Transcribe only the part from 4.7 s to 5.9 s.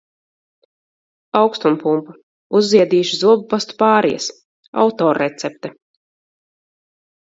Autorrecepte.